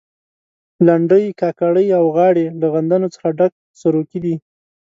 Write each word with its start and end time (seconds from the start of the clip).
لنډۍ، 0.87 1.25
کاکړۍ 1.41 1.87
او 1.99 2.05
غاړې 2.15 2.45
له 2.59 2.67
غندنو 2.73 3.07
څخه 3.15 3.27
ډک 3.37 3.53
سروکي 3.81 4.19
دي. 4.25 4.35